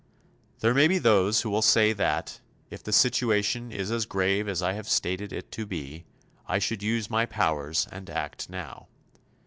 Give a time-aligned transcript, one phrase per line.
[0.61, 2.39] There may be those who will say that,
[2.71, 6.05] if the situation is as grave as I have stated it to be,
[6.47, 8.87] I should use my powers and act now.